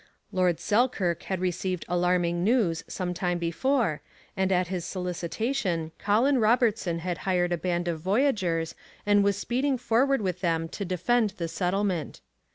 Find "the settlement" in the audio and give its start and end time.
11.37-12.21